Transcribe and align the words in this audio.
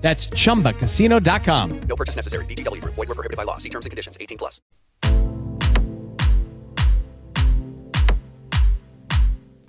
That's 0.00 0.28
chumbacasino.com. 0.28 1.80
No 1.86 1.94
purchase 1.94 2.16
necessary. 2.16 2.44
VGW 2.46 2.80
Group. 2.80 2.94
Void 2.96 3.08
were 3.08 3.14
prohibited 3.14 3.36
by 3.36 3.44
law. 3.44 3.58
See 3.58 3.70
terms 3.70 3.86
and 3.86 3.90
conditions. 3.90 4.16
18 4.18 4.36
plus. 4.36 4.60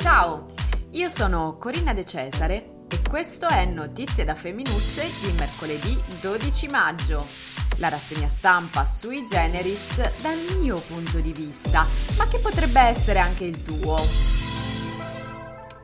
Ciao, 0.01 0.47
io 0.93 1.09
sono 1.09 1.57
Corinna 1.59 1.93
De 1.93 2.03
Cesare 2.03 2.85
e 2.89 3.01
questo 3.07 3.47
è 3.47 3.65
Notizie 3.65 4.25
da 4.25 4.33
Femminucce 4.33 5.03
di 5.21 5.31
mercoledì 5.37 5.95
12 6.19 6.67
maggio. 6.69 7.23
La 7.77 7.89
rassegna 7.89 8.27
stampa 8.27 8.85
sui 8.87 9.25
generis 9.27 9.97
dal 10.21 10.57
mio 10.59 10.81
punto 10.87 11.19
di 11.19 11.31
vista, 11.31 11.85
ma 12.17 12.27
che 12.27 12.39
potrebbe 12.39 12.81
essere 12.81 13.19
anche 13.19 13.45
il 13.45 13.61
tuo. 13.61 14.40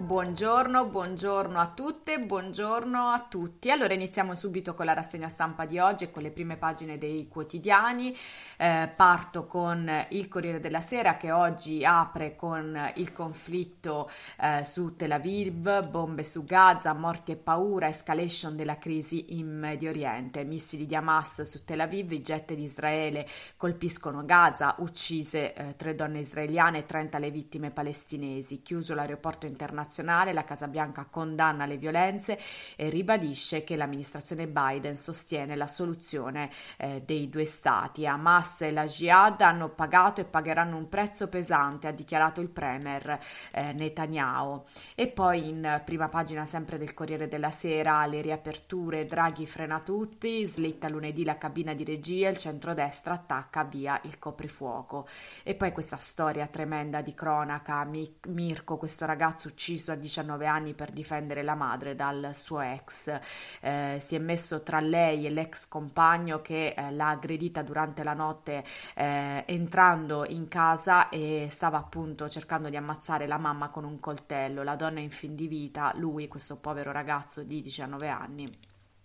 Buongiorno, 0.07 0.85
buongiorno 0.85 1.59
a 1.59 1.67
tutte, 1.67 2.17
buongiorno 2.17 3.09
a 3.09 3.27
tutti. 3.29 3.69
Allora 3.69 3.93
iniziamo 3.93 4.35
subito 4.35 4.73
con 4.73 4.85
la 4.85 4.93
rassegna 4.93 5.27
stampa 5.27 5.65
di 5.65 5.79
oggi 5.79 6.05
e 6.05 6.11
con 6.11 6.21
le 6.21 6.31
prime 6.31 6.55
pagine 6.55 6.97
dei 6.97 7.27
quotidiani. 7.27 8.15
Eh, 8.55 8.89
parto 8.95 9.45
con 9.47 9.91
il 10.11 10.29
Corriere 10.29 10.61
della 10.61 10.79
Sera 10.79 11.17
che 11.17 11.31
oggi 11.31 11.83
apre 11.83 12.37
con 12.37 12.93
il 12.95 13.11
conflitto 13.11 14.09
eh, 14.39 14.63
su 14.63 14.95
Tel 14.95 15.11
Aviv, 15.11 15.85
bombe 15.89 16.23
su 16.23 16.45
Gaza, 16.45 16.93
morti 16.93 17.33
e 17.33 17.35
paura, 17.35 17.89
escalation 17.89 18.55
della 18.55 18.77
crisi 18.77 19.37
in 19.37 19.59
Medio 19.59 19.89
Oriente, 19.89 20.45
missili 20.45 20.85
di 20.85 20.95
Hamas 20.95 21.41
su 21.41 21.65
Tel 21.65 21.81
Aviv, 21.81 22.13
i 22.13 22.21
jet 22.21 22.53
di 22.53 22.63
Israele 22.63 23.27
colpiscono 23.57 24.23
Gaza, 24.23 24.75
uccise 24.77 25.53
eh, 25.53 25.75
tre 25.75 25.95
donne 25.95 26.19
israeliane 26.19 26.77
e 26.77 26.85
30 26.85 27.19
le 27.19 27.29
vittime 27.29 27.71
palestinesi, 27.71 28.61
chiuso 28.61 28.95
l'aeroporto 28.95 29.45
internazionale 29.45 29.95
internazionale, 29.97 30.33
la 30.33 30.43
Casa 30.43 30.67
Bianca 30.67 31.05
condanna 31.09 31.65
le 31.65 31.77
violenze 31.77 32.39
e 32.75 32.89
ribadisce 32.89 33.63
che 33.63 33.75
l'amministrazione 33.75 34.47
Biden 34.47 34.95
sostiene 34.95 35.55
la 35.55 35.67
soluzione 35.67 36.49
eh, 36.77 37.01
dei 37.05 37.29
due 37.29 37.45
stati. 37.45 38.05
Hamas 38.05 38.61
e 38.61 38.71
la 38.71 38.85
Jihad 38.85 39.41
hanno 39.41 39.69
pagato 39.69 40.21
e 40.21 40.25
pagheranno 40.25 40.77
un 40.77 40.89
prezzo 40.89 41.27
pesante, 41.27 41.87
ha 41.87 41.91
dichiarato 41.91 42.41
il 42.41 42.49
premier 42.49 43.19
eh, 43.51 43.73
Netanyahu. 43.73 44.63
E 44.95 45.07
poi 45.07 45.49
in 45.49 45.81
prima 45.83 46.09
pagina 46.09 46.45
sempre 46.45 46.77
del 46.77 46.93
Corriere 46.93 47.27
della 47.27 47.51
Sera 47.51 48.05
le 48.05 48.21
riaperture, 48.21 49.05
Draghi 49.05 49.45
frena 49.45 49.79
tutti, 49.79 50.45
slitta 50.45 50.89
lunedì 50.89 51.23
la 51.23 51.37
cabina 51.37 51.73
di 51.73 51.83
regia, 51.83 52.29
il 52.29 52.37
centrodestra 52.37 53.15
attacca 53.15 53.63
via 53.63 53.99
il 54.03 54.19
coprifuoco. 54.19 55.07
E 55.43 55.55
poi 55.55 55.71
questa 55.71 55.97
storia 55.97 56.47
tremenda 56.47 57.01
di 57.01 57.13
cronaca, 57.13 57.83
Mirko, 57.83 58.77
questo 58.77 59.05
ragazzo 59.05 59.47
ucciso 59.47 59.86
a 59.91 59.95
19 59.95 60.45
anni 60.45 60.73
per 60.73 60.91
difendere 60.91 61.43
la 61.43 61.55
madre 61.55 61.95
dal 61.95 62.31
suo 62.33 62.61
ex. 62.61 63.19
Eh, 63.61 63.97
si 63.99 64.15
è 64.15 64.19
messo 64.19 64.63
tra 64.63 64.79
lei 64.79 65.25
e 65.25 65.29
l'ex 65.29 65.67
compagno 65.67 66.41
che 66.41 66.73
eh, 66.75 66.91
l'ha 66.91 67.09
aggredita 67.09 67.61
durante 67.61 68.03
la 68.03 68.13
notte 68.13 68.63
eh, 68.95 69.43
entrando 69.47 70.25
in 70.27 70.47
casa 70.47 71.09
e 71.09 71.47
stava 71.51 71.77
appunto 71.77 72.29
cercando 72.29 72.69
di 72.69 72.77
ammazzare 72.77 73.27
la 73.27 73.37
mamma 73.37 73.69
con 73.69 73.83
un 73.83 73.99
coltello. 73.99 74.63
La 74.63 74.75
donna 74.75 74.99
in 74.99 75.11
fin 75.11 75.35
di 75.35 75.47
vita, 75.47 75.91
lui, 75.95 76.27
questo 76.27 76.55
povero 76.57 76.91
ragazzo 76.91 77.43
di 77.43 77.61
19 77.61 78.07
anni, 78.07 78.49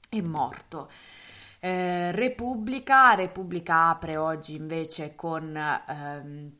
è 0.08 0.20
morto. 0.20 0.88
Eh, 1.64 2.10
Repubblica, 2.10 3.14
Repubblica 3.14 3.88
apre 3.88 4.16
oggi 4.16 4.56
invece 4.56 5.14
con 5.14 5.56
ehm, 5.56 6.52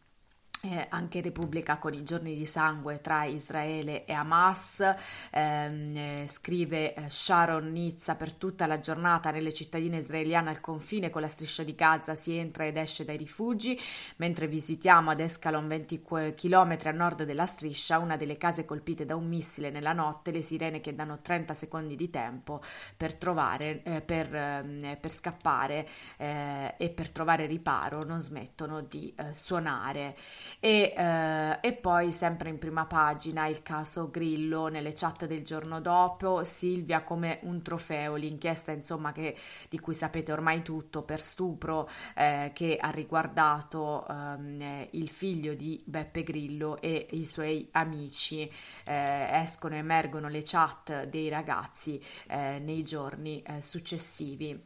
eh, 0.65 0.87
anche 0.91 1.21
Repubblica 1.21 1.79
con 1.79 1.93
i 1.93 2.05
giorni 2.05 2.37
di 2.37 2.47
sangue 2.47 3.01
tra 3.01 3.25
Israele 3.25 4.05
e 4.05 4.13
Hamas, 4.13 4.95
ehm, 5.33 5.97
eh, 5.97 6.27
scrive 6.29 6.95
eh, 6.95 7.09
Sharon 7.09 7.73
Nizza 7.73 8.15
per 8.15 8.33
tutta 8.35 8.69
la 8.69 8.79
giornata 8.79 9.33
nelle 9.33 9.53
cittadine 9.53 9.97
israeliane 9.97 10.51
al 10.51 10.61
confine 10.61 11.11
con 11.11 11.21
la 11.21 11.27
striscia 11.27 11.65
di 11.65 11.75
Gaza 11.75 12.15
si 12.15 12.37
entra 12.37 12.65
ed 12.65 12.77
esce 12.77 13.05
dai 13.05 13.17
rifugi, 13.17 13.77
mentre 14.19 14.47
visitiamo 14.47 15.11
ad 15.11 15.19
Escalon 15.19 15.67
20 15.67 16.03
km 16.37 16.79
a 16.85 16.91
nord 16.93 17.25
della 17.25 17.47
striscia 17.47 17.99
una 17.99 18.17
delle 18.17 18.37
case 18.37 18.65
colpite 18.65 19.05
da 19.05 19.17
un 19.17 19.27
missile 19.27 19.71
nella 19.71 19.93
notte, 19.93 20.31
le 20.31 20.43
sirene 20.43 20.81
che 20.81 20.95
danno 20.95 21.19
30 21.21 21.55
secondi 21.55 21.97
di 21.97 22.09
tempo 22.09 22.61
per 22.97 23.17
trovare, 23.17 23.83
eh, 23.83 24.01
per, 24.01 24.33
ehm, 24.33 24.97
per 25.01 25.11
scappare 25.11 25.89
eh, 26.19 26.75
e 26.79 26.89
per 26.91 27.11
trovare 27.11 27.47
riparo 27.47 28.05
non 28.05 28.21
smettono 28.21 28.81
di 28.83 29.13
eh, 29.17 29.35
suonare. 29.35 30.15
E, 30.61 30.95
eh, 30.97 31.59
e, 31.61 31.73
poi 31.73 32.13
sempre 32.13 32.49
in 32.49 32.59
prima 32.59 32.87
pagina 32.87 33.47
il 33.47 33.63
caso 33.63 34.11
Grillo 34.11 34.69
nelle 34.69 34.93
chat 34.95 35.27
del 35.27 35.43
giorno 35.43 35.81
dopo, 35.81 36.45
Silvia 36.45 37.03
come 37.03 37.39
un 37.43 37.63
trofeo, 37.63 38.17
l'inchiesta 38.17 38.73
insomma 38.73 39.13
che, 39.13 39.37
di 39.69 39.79
cui 39.79 39.95
sapete 39.95 40.33
ormai 40.33 40.63
tutto 40.63 41.03
per 41.03 41.21
stupro 41.21 41.89
eh, 42.15 42.51
che 42.55 42.77
ha 42.81 42.91
riguardato 42.91 44.07
ehm, 44.09 44.89
il 44.91 45.09
figlio 45.09 45.55
di 45.55 45.83
Beppe 45.85 46.23
Grillo 46.23 46.81
e 46.81 47.09
i 47.11 47.25
suoi 47.25 47.69
amici, 47.73 48.51
eh, 48.85 49.41
escono, 49.43 49.75
emergono 49.75 50.29
le 50.29 50.43
chat 50.45 51.05
dei 51.05 51.29
ragazzi 51.29 52.03
eh, 52.29 52.59
nei 52.59 52.83
giorni 52.83 53.43
eh, 53.43 53.61
successivi. 53.61 54.61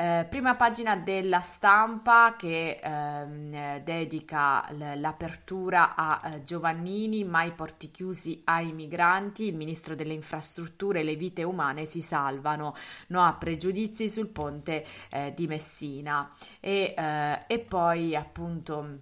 Eh, 0.00 0.24
prima 0.30 0.54
pagina 0.56 0.96
della 0.96 1.40
stampa 1.40 2.34
che 2.34 2.80
ehm, 2.82 3.80
dedica 3.80 4.64
l- 4.70 4.98
l'apertura 4.98 5.94
a 5.94 6.22
eh, 6.24 6.42
Giovannini, 6.42 7.22
mai 7.24 7.52
porti 7.52 7.90
chiusi 7.90 8.40
ai 8.44 8.72
migranti, 8.72 9.48
il 9.48 9.56
ministro 9.56 9.94
delle 9.94 10.14
infrastrutture 10.14 11.00
e 11.00 11.02
le 11.02 11.16
vite 11.16 11.42
umane 11.42 11.84
si 11.84 12.00
salvano, 12.00 12.74
no 13.08 13.22
a 13.22 13.34
pregiudizi 13.34 14.08
sul 14.08 14.28
ponte 14.28 14.86
eh, 15.10 15.34
di 15.36 15.46
Messina. 15.46 16.30
E, 16.60 16.94
eh, 16.96 17.44
e 17.46 17.58
poi 17.58 18.16
appunto 18.16 19.00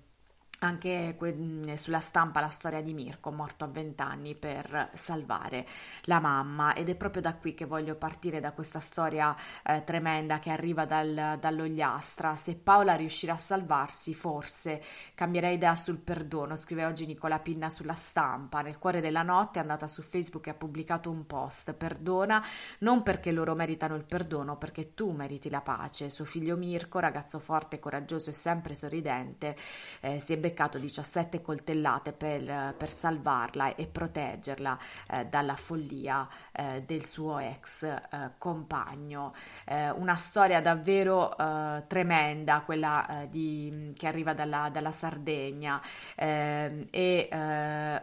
anche 0.61 1.15
que- 1.17 1.77
sulla 1.77 2.01
stampa 2.01 2.41
la 2.41 2.49
storia 2.49 2.83
di 2.83 2.93
Mirko, 2.95 3.31
morto 3.31 3.65
a 3.65 3.69
20 3.69 4.03
anni 4.03 4.35
per 4.35 4.91
salvare 4.95 5.67
la 6.03 6.21
mamma 6.21 6.75
ed 6.75 6.89
è 6.89 6.97
proprio 6.97 7.23
da 7.23 7.35
qui 7.35 7.55
che 7.55 7.65
voglio 7.65 7.95
partire 7.95 8.41
da 8.41 8.53
questa 8.53 8.81
storia 8.81 9.35
eh, 9.65 9.85
tremenda 9.85 10.39
che 10.39 10.51
arriva 10.51 10.85
dal, 10.85 11.37
dall'Ogliastra. 11.41 12.35
Se 12.37 12.57
Paola 12.57 12.95
riuscirà 12.95 13.35
a 13.35 13.39
salvarsi, 13.39 14.15
forse 14.15 14.83
cambierei 15.15 15.55
idea 15.55 15.77
sul 15.77 15.99
perdono, 15.99 16.57
scrive 16.57 16.85
oggi 16.85 17.07
Nicola 17.07 17.39
Pinna 17.39 17.71
sulla 17.71 17.95
stampa. 17.95 18.61
Nel 18.61 18.79
cuore 18.79 19.01
della 19.01 19.23
notte 19.23 19.59
è 19.59 19.63
andata 19.63 19.87
su 19.87 20.03
Facebook 20.03 20.47
e 20.47 20.51
ha 20.51 20.55
pubblicato 20.55 21.11
un 21.11 21.27
post, 21.27 21.73
perdona 21.75 22.45
non 22.81 23.03
perché 23.03 23.31
loro 23.31 23.55
meritano 23.55 23.95
il 23.95 24.05
perdono, 24.05 24.57
perché 24.57 24.95
tu 24.95 25.11
meriti 25.13 25.51
la 25.51 25.61
pace. 25.61 26.11
Suo 26.11 26.25
figlio 26.25 26.57
Mirko, 26.57 26.99
ragazzo 26.99 27.39
forte, 27.39 27.79
coraggioso 27.79 28.31
e 28.31 28.33
sempre 28.33 28.75
sorridente, 28.75 29.57
eh, 30.01 30.19
si 30.19 30.33
è 30.33 30.37
beccato 30.49 30.79
17 30.79 31.43
coltellate 31.43 32.13
per, 32.13 32.75
per 32.77 32.89
salvarla 32.89 33.75
e 33.75 33.87
proteggerla 33.87 34.79
eh, 35.11 35.27
dalla 35.27 35.57
follia 35.57 36.27
eh, 36.53 36.83
del 36.87 37.05
suo 37.05 37.39
ex 37.39 37.83
eh, 37.83 38.01
compagno. 38.39 39.35
Eh, 39.67 39.91
una 39.91 40.15
storia 40.15 40.61
davvero 40.61 41.37
eh, 41.37 41.85
tremenda, 41.87 42.63
quella 42.65 43.27
di, 43.29 43.93
che 43.97 44.07
arriva 44.07 44.33
dalla, 44.33 44.69
dalla 44.71 44.93
Sardegna 44.93 45.81
e 46.17 47.29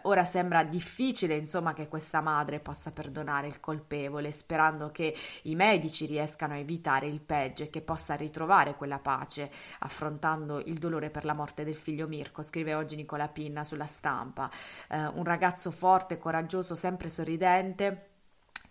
ora 0.02 0.24
sembra 0.24 0.64
difficile 0.64 1.36
insomma 1.36 1.74
che 1.74 1.88
questa 1.88 2.22
madre 2.22 2.60
possa 2.60 2.92
perdonare 2.92 3.48
il 3.48 3.60
colpevole 3.60 4.31
sperando 4.31 4.92
che 4.92 5.16
i 5.44 5.56
medici 5.56 6.06
riescano 6.06 6.54
a 6.54 6.58
evitare 6.58 7.08
il 7.08 7.22
peggio 7.22 7.64
e 7.64 7.70
che 7.70 7.81
possa 7.81 8.16
ritrovare 8.16 8.75
quella 8.75 9.00
pace 9.00 9.50
affrontando 9.80 10.60
il 10.60 10.78
dolore 10.78 11.10
per 11.10 11.25
la 11.25 11.34
morte 11.34 11.64
del 11.64 11.75
figlio 11.75 12.08
Mirko 12.08 12.35
Marco, 12.36 12.44
scrive 12.44 12.74
oggi 12.74 12.98
Nicola 12.98 13.30
Pinna 13.30 13.64
sulla 13.64 13.86
stampa, 13.86 14.50
eh, 14.90 15.06
un 15.06 15.24
ragazzo 15.24 15.72
forte, 15.72 16.18
coraggioso, 16.18 16.76
sempre 16.76 17.08
sorridente 17.08 18.15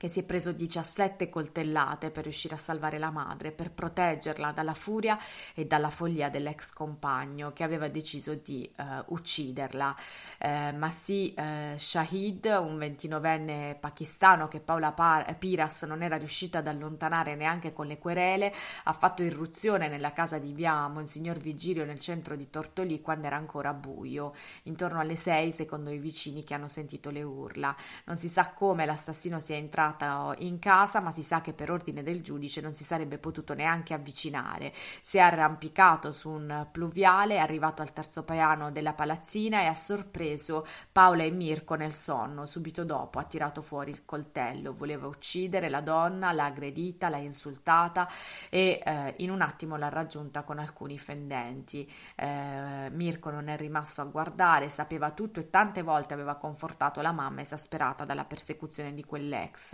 che 0.04 0.10
si 0.10 0.20
è 0.20 0.22
preso 0.22 0.52
17 0.52 1.30
coltellate 1.30 2.10
per 2.10 2.24
riuscire 2.24 2.56
a 2.56 2.58
salvare 2.58 2.98
la 2.98 3.08
madre, 3.08 3.52
per 3.52 3.70
proteggerla 3.70 4.52
dalla 4.52 4.74
furia 4.74 5.18
e 5.54 5.64
dalla 5.64 5.88
follia 5.88 6.28
dell'ex 6.28 6.74
compagno 6.74 7.54
che 7.54 7.64
aveva 7.64 7.88
deciso 7.88 8.34
di 8.34 8.70
uh, 8.76 9.14
ucciderla. 9.14 9.96
Uh, 10.40 10.76
Masih 10.76 11.32
uh, 11.34 11.78
Shahid, 11.78 12.44
un 12.44 12.76
29enne 12.76 13.80
pakistano 13.80 14.46
che 14.46 14.60
Paola 14.60 14.92
Par- 14.92 15.38
Piras 15.38 15.84
non 15.84 16.02
era 16.02 16.18
riuscita 16.18 16.58
ad 16.58 16.66
allontanare 16.66 17.34
neanche 17.34 17.72
con 17.72 17.86
le 17.86 17.96
querele, 17.96 18.52
ha 18.82 18.92
fatto 18.92 19.22
irruzione 19.22 19.88
nella 19.88 20.12
casa 20.12 20.36
di 20.36 20.52
via 20.52 20.86
Monsignor 20.86 21.38
Vigilio 21.38 21.86
nel 21.86 21.98
centro 21.98 22.36
di 22.36 22.50
Tortolì 22.50 23.00
quando 23.00 23.26
era 23.26 23.36
ancora 23.36 23.72
buio, 23.72 24.34
intorno 24.64 25.00
alle 25.00 25.16
6 25.16 25.50
secondo 25.50 25.88
i 25.88 25.98
vicini 25.98 26.44
che 26.44 26.52
hanno 26.52 26.68
sentito 26.68 27.08
le 27.08 27.22
urla. 27.22 27.74
Non 28.04 28.18
si 28.18 28.28
sa 28.28 28.50
come 28.50 28.84
l'assassino 28.84 29.40
sia 29.40 29.56
entrato 29.56 29.92
entrata 29.94 30.34
in 30.38 30.58
casa, 30.58 31.00
ma 31.00 31.10
si 31.10 31.22
sa 31.22 31.40
che 31.40 31.52
per 31.52 31.70
ordine 31.70 32.02
del 32.02 32.22
giudice 32.22 32.60
non 32.60 32.72
si 32.72 32.84
sarebbe 32.84 33.18
potuto 33.18 33.54
neanche 33.54 33.94
avvicinare. 33.94 34.72
Si 35.02 35.18
è 35.18 35.20
arrampicato 35.20 36.12
su 36.12 36.28
un 36.30 36.68
pluviale, 36.70 37.36
è 37.36 37.38
arrivato 37.38 37.82
al 37.82 37.92
terzo 37.92 38.24
piano 38.24 38.70
della 38.70 38.92
palazzina 38.92 39.60
e 39.62 39.66
ha 39.66 39.74
sorpreso 39.74 40.66
Paola 40.90 41.22
e 41.22 41.30
Mirko 41.30 41.74
nel 41.74 41.94
sonno. 41.94 42.46
Subito 42.46 42.84
dopo 42.84 43.18
ha 43.18 43.24
tirato 43.24 43.62
fuori 43.62 43.90
il 43.90 44.04
coltello, 44.04 44.74
voleva 44.74 45.06
uccidere 45.06 45.68
la 45.68 45.80
donna, 45.80 46.32
l'ha 46.32 46.46
aggredita, 46.46 47.08
l'ha 47.08 47.18
insultata 47.18 48.08
e 48.50 48.80
eh, 48.84 49.14
in 49.18 49.30
un 49.30 49.40
attimo 49.40 49.76
l'ha 49.76 49.88
raggiunta 49.88 50.42
con 50.42 50.58
alcuni 50.58 50.98
fendenti. 50.98 51.90
Eh, 52.16 52.88
Mirko 52.90 53.30
non 53.30 53.48
è 53.48 53.56
rimasto 53.56 54.00
a 54.00 54.04
guardare, 54.04 54.68
sapeva 54.68 55.10
tutto 55.12 55.40
e 55.40 55.50
tante 55.50 55.82
volte 55.82 56.14
aveva 56.14 56.36
confortato 56.36 57.00
la 57.00 57.12
mamma 57.12 57.40
esasperata 57.40 58.04
dalla 58.04 58.24
persecuzione 58.24 58.92
di 58.92 59.04
quell'ex. 59.04 59.73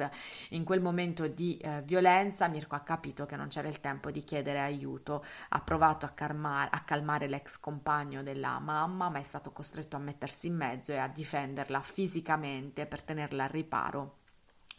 In 0.51 0.65
quel 0.65 0.81
momento 0.81 1.27
di 1.27 1.57
eh, 1.57 1.83
violenza 1.83 2.49
Mirko 2.49 2.75
ha 2.75 2.81
capito 2.81 3.27
che 3.27 3.37
non 3.37 3.49
c'era 3.49 3.69
il 3.69 3.81
tempo 3.81 4.11
di 4.11 4.23
chiedere 4.23 4.61
aiuto, 4.61 5.25
ha 5.49 5.61
provato 5.61 6.07
a, 6.07 6.11
calmare, 6.11 6.71
a 6.73 6.81
calmare 6.81 7.29
l'ex 7.29 7.59
compagno 7.59 8.23
della 8.23 8.59
mamma, 8.59 9.09
ma 9.09 9.19
è 9.19 9.25
stato 9.25 9.53
costretto 9.53 9.97
a 9.97 10.01
mettersi 10.01 10.47
in 10.47 10.57
mezzo 10.57 10.93
e 10.93 10.99
a 10.99 11.09
difenderla 11.09 11.81
fisicamente 11.81 12.87
per 12.87 13.03
tenerla 13.03 13.45
al 13.45 13.51
riparo 13.51 14.20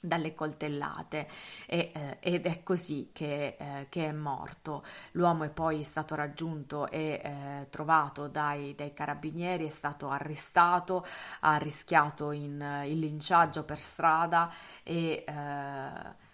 dalle 0.01 0.33
coltellate 0.33 1.27
e, 1.68 1.92
eh, 1.94 2.18
ed 2.19 2.48
è 2.48 2.63
così 2.63 3.12
che, 3.13 3.56
eh, 3.57 3.86
che, 3.88 4.07
è 4.07 4.12
morto. 4.12 4.83
L'uomo 5.12 5.44
è 5.44 5.50
poi 5.50 5.83
stato 5.83 6.15
raggiunto 6.15 6.89
e 6.89 7.21
eh, 7.24 7.68
trovato 7.69 8.27
dai, 8.27 8.74
dai, 8.75 8.94
carabinieri, 8.94 9.68
è 9.68 9.69
stato 9.69 10.09
arrestato, 10.09 11.06
ha 11.42 11.57
rischiato 11.57 12.31
in, 12.31 12.83
il 12.88 13.00
linciaggio 13.00 13.63
per 13.63 13.77
strada 13.77 14.51
e 14.83 15.24
eh, 15.25 16.30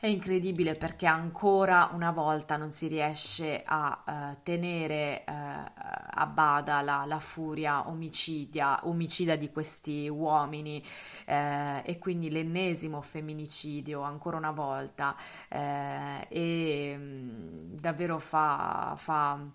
è 0.00 0.06
incredibile 0.06 0.74
perché 0.74 1.06
ancora 1.06 1.90
una 1.92 2.12
volta 2.12 2.56
non 2.56 2.70
si 2.70 2.86
riesce 2.86 3.64
a 3.64 4.04
uh, 4.06 4.42
tenere 4.44 5.24
uh, 5.26 5.32
a 5.32 6.26
bada 6.26 6.80
la, 6.82 7.04
la, 7.04 7.18
furia 7.18 7.88
omicidia, 7.88 8.86
omicida 8.86 9.34
di 9.34 9.50
questi 9.50 10.08
uomini 10.08 10.80
uh, 11.26 11.82
e 11.82 11.96
quindi 11.98 12.30
l'ennesimo 12.30 13.00
femminicidio 13.00 14.00
ancora 14.02 14.36
una 14.36 14.52
volta 14.52 15.16
e 15.48 16.94
um, 16.96 17.74
davvero 17.74 18.20
fa, 18.20 18.94
fa 18.96 19.50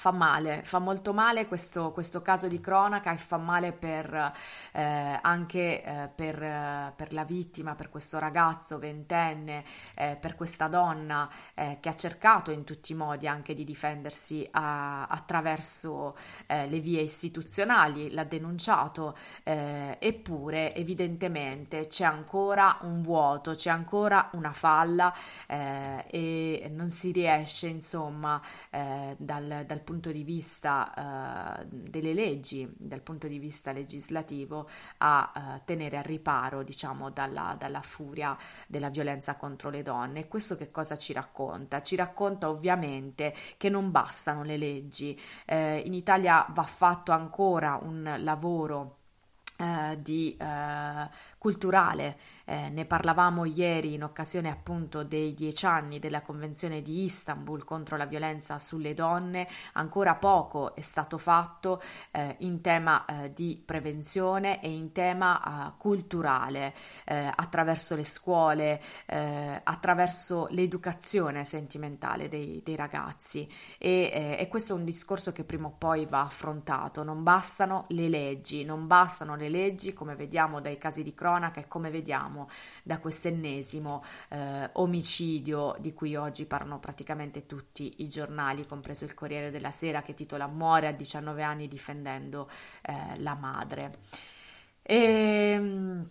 Fa 0.00 0.12
male, 0.12 0.62
fa 0.64 0.78
molto 0.78 1.12
male 1.12 1.46
questo, 1.46 1.92
questo, 1.92 2.22
caso 2.22 2.48
di 2.48 2.58
cronaca 2.58 3.12
e 3.12 3.18
fa 3.18 3.36
male 3.36 3.72
per, 3.72 4.32
eh, 4.72 5.18
anche 5.20 5.84
eh, 5.84 6.08
per, 6.08 6.42
eh, 6.42 6.92
per, 6.96 7.12
la 7.12 7.24
vittima, 7.24 7.74
per 7.74 7.90
questo 7.90 8.18
ragazzo 8.18 8.78
ventenne, 8.78 9.62
eh, 9.94 10.16
per 10.18 10.36
questa 10.36 10.68
donna 10.68 11.28
eh, 11.52 11.76
che 11.82 11.90
ha 11.90 11.94
cercato 11.94 12.50
in 12.50 12.64
tutti 12.64 12.92
i 12.92 12.94
modi 12.94 13.28
anche 13.28 13.52
di 13.52 13.62
difendersi 13.62 14.48
a, 14.52 15.04
attraverso 15.06 16.16
eh, 16.46 16.66
le 16.66 16.80
vie 16.80 17.02
istituzionali, 17.02 18.10
l'ha 18.10 18.24
denunciato, 18.24 19.14
eppure 19.42 20.74
evidentemente 20.74 21.88
c'è 21.88 22.04
ancora 22.04 22.78
un 22.82 23.02
vuoto, 23.02 23.52
c'è 23.52 23.68
ancora 23.68 24.30
una 24.32 24.52
falla 24.52 25.12
e 25.46 26.70
non 26.72 26.88
si 26.88 27.12
riesce 27.12 27.66
insomma 27.66 28.40
dal, 28.70 29.64
dal 29.66 29.80
punto 29.90 30.12
di 30.12 30.22
vista 30.22 31.58
uh, 31.60 31.66
delle 31.68 32.14
leggi, 32.14 32.72
dal 32.76 33.00
punto 33.00 33.26
di 33.26 33.40
vista 33.40 33.72
legislativo, 33.72 34.68
a 34.98 35.32
uh, 35.34 35.60
tenere 35.64 35.96
a 35.96 36.00
riparo, 36.00 36.62
diciamo, 36.62 37.10
dalla, 37.10 37.56
dalla, 37.58 37.82
furia 37.82 38.36
della 38.68 38.88
violenza 38.88 39.34
contro 39.34 39.68
le 39.68 39.82
donne. 39.82 40.20
E 40.20 40.28
questo 40.28 40.54
che 40.54 40.70
cosa 40.70 40.96
ci 40.96 41.12
racconta? 41.12 41.82
Ci 41.82 41.96
racconta 41.96 42.48
ovviamente 42.48 43.34
che 43.56 43.68
non 43.68 43.90
bastano 43.90 44.44
le 44.44 44.56
leggi. 44.56 45.18
Eh, 45.44 45.82
in 45.84 45.94
Italia 45.94 46.46
va 46.50 46.62
fatto 46.62 47.10
ancora 47.10 47.76
un 47.82 48.14
lavoro 48.18 48.99
eh, 49.60 49.98
di 50.00 50.34
eh, 50.38 51.08
culturale. 51.36 52.16
Eh, 52.46 52.70
ne 52.70 52.86
parlavamo 52.86 53.44
ieri 53.44 53.92
in 53.92 54.02
occasione 54.02 54.50
appunto 54.50 55.04
dei 55.04 55.34
dieci 55.34 55.66
anni 55.66 55.98
della 55.98 56.22
Convenzione 56.22 56.80
di 56.80 57.04
Istanbul 57.04 57.62
contro 57.64 57.98
la 57.98 58.06
violenza 58.06 58.58
sulle 58.58 58.94
donne. 58.94 59.46
Ancora 59.74 60.14
poco 60.14 60.74
è 60.74 60.80
stato 60.80 61.18
fatto 61.18 61.82
eh, 62.10 62.36
in 62.38 62.62
tema 62.62 63.04
eh, 63.04 63.34
di 63.34 63.62
prevenzione 63.62 64.62
e 64.62 64.70
in 64.70 64.92
tema 64.92 65.74
culturale 65.76 66.74
attraverso 67.04 67.94
le 67.94 68.04
scuole, 68.04 68.80
attraverso 69.06 70.46
l'educazione 70.50 71.44
sentimentale 71.44 72.28
dei, 72.28 72.60
dei 72.64 72.76
ragazzi. 72.76 73.48
E, 73.78 74.36
e 74.38 74.48
questo 74.48 74.72
è 74.72 74.76
un 74.76 74.84
discorso 74.84 75.32
che 75.32 75.44
prima 75.44 75.66
o 75.66 75.74
poi 75.76 76.06
va 76.06 76.22
affrontato. 76.22 77.02
Non 77.02 77.22
bastano 77.22 77.86
le 77.88 78.08
leggi, 78.08 78.64
non 78.64 78.86
bastano 78.86 79.34
le 79.34 79.48
leggi 79.50 79.92
come 79.92 80.14
vediamo 80.14 80.60
dai 80.60 80.78
casi 80.78 81.02
di 81.02 81.12
cronaca 81.12 81.60
e 81.60 81.68
come 81.68 81.90
vediamo 81.90 82.48
da 82.82 82.98
questo 82.98 83.28
ennesimo 83.28 84.02
eh, 84.28 84.70
omicidio 84.74 85.76
di 85.78 85.92
cui 85.92 86.16
oggi 86.16 86.46
parlano 86.46 86.78
praticamente 86.78 87.46
tutti 87.46 88.02
i 88.02 88.08
giornali, 88.08 88.66
compreso 88.66 89.04
il 89.04 89.14
Corriere 89.14 89.50
della 89.50 89.72
Sera 89.72 90.02
che 90.02 90.14
titola 90.14 90.46
Muore 90.46 90.86
a 90.86 90.92
19 90.92 91.42
anni 91.42 91.68
difendendo 91.68 92.48
eh, 92.82 93.20
la 93.20 93.34
madre. 93.34 93.98
E, 94.82 94.96
ehm, 94.96 96.08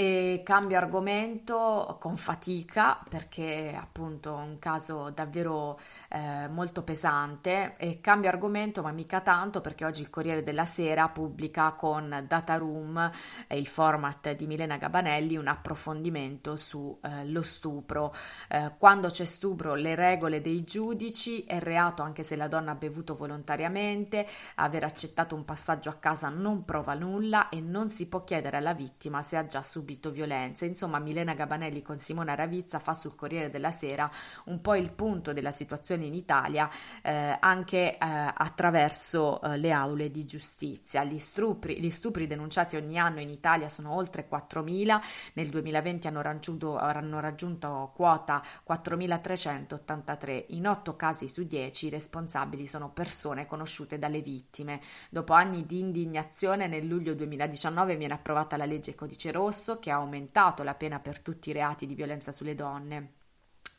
e 0.00 0.42
cambio 0.44 0.76
argomento 0.76 1.96
con 1.98 2.16
fatica 2.16 3.02
perché 3.08 3.76
appunto 3.76 4.38
è 4.38 4.42
un 4.42 4.60
caso 4.60 5.10
davvero 5.10 5.76
eh, 6.08 6.46
molto 6.46 6.84
pesante 6.84 7.74
e 7.76 8.00
cambio 8.00 8.28
argomento 8.28 8.80
ma 8.80 8.92
mica 8.92 9.20
tanto 9.22 9.60
perché 9.60 9.84
oggi 9.84 10.02
il 10.02 10.08
Corriere 10.08 10.44
della 10.44 10.66
Sera 10.66 11.08
pubblica 11.08 11.72
con 11.72 12.26
Data 12.28 12.54
Room, 12.54 13.10
eh, 13.48 13.58
il 13.58 13.66
format 13.66 14.36
di 14.36 14.46
Milena 14.46 14.76
Gabanelli, 14.76 15.36
un 15.36 15.48
approfondimento 15.48 16.54
sullo 16.54 17.00
eh, 17.40 17.42
stupro. 17.42 18.14
Eh, 18.48 18.74
quando 18.78 19.08
c'è 19.08 19.24
stupro 19.24 19.74
le 19.74 19.96
regole 19.96 20.40
dei 20.40 20.62
giudici 20.62 21.42
è 21.42 21.58
reato 21.58 22.02
anche 22.02 22.22
se 22.22 22.36
la 22.36 22.46
donna 22.46 22.70
ha 22.70 22.76
bevuto 22.76 23.16
volontariamente, 23.16 24.24
aver 24.54 24.84
accettato 24.84 25.34
un 25.34 25.44
passaggio 25.44 25.90
a 25.90 25.94
casa 25.94 26.28
non 26.28 26.64
prova 26.64 26.94
nulla 26.94 27.48
e 27.48 27.60
non 27.60 27.88
si 27.88 28.06
può 28.06 28.22
chiedere 28.22 28.58
alla 28.58 28.74
vittima 28.74 29.24
se 29.24 29.36
ha 29.36 29.44
già 29.44 29.60
subito 29.60 29.86
violenza. 30.10 30.64
Insomma 30.64 30.98
Milena 30.98 31.34
Gabanelli 31.34 31.82
con 31.82 31.96
Simona 31.96 32.34
Ravizza 32.34 32.78
fa 32.78 32.94
sul 32.94 33.14
Corriere 33.14 33.50
della 33.50 33.70
Sera 33.70 34.10
un 34.44 34.60
po' 34.60 34.74
il 34.74 34.90
punto 34.92 35.32
della 35.32 35.50
situazione 35.50 36.04
in 36.04 36.14
Italia 36.14 36.68
eh, 37.02 37.36
anche 37.40 37.92
eh, 37.92 37.96
attraverso 37.98 39.40
eh, 39.40 39.56
le 39.56 39.72
aule 39.72 40.10
di 40.10 40.24
giustizia. 40.24 41.04
Gli 41.04 41.18
stupri, 41.18 41.80
gli 41.80 41.90
stupri, 41.90 42.26
denunciati 42.26 42.76
ogni 42.76 42.98
anno 42.98 43.20
in 43.20 43.30
Italia 43.30 43.68
sono 43.68 43.94
oltre 43.94 44.28
4.000, 44.30 45.00
nel 45.34 45.48
2020 45.48 46.06
hanno 46.06 46.20
raggiunto, 46.20 46.76
hanno 46.76 47.20
raggiunto 47.20 47.92
quota 47.94 48.42
4.383, 48.68 50.44
in 50.48 50.66
8 50.66 50.96
casi 50.96 51.28
su 51.28 51.44
10 51.44 51.86
i 51.86 51.90
responsabili 51.90 52.66
sono 52.66 52.90
persone 52.90 53.46
conosciute 53.46 53.98
dalle 53.98 54.20
vittime. 54.20 54.80
Dopo 55.10 55.32
anni 55.32 55.66
di 55.66 55.78
indignazione 55.78 56.66
nel 56.66 56.86
luglio 56.86 57.14
2019 57.14 57.96
viene 57.96 58.14
approvata 58.14 58.56
la 58.56 58.64
legge 58.64 58.94
Codice 58.94 59.30
Rosso 59.30 59.77
che 59.78 59.90
ha 59.90 59.96
aumentato 59.96 60.62
la 60.62 60.74
pena 60.74 60.98
per 61.00 61.20
tutti 61.20 61.50
i 61.50 61.52
reati 61.52 61.86
di 61.86 61.94
violenza 61.94 62.32
sulle 62.32 62.54
donne. 62.54 63.12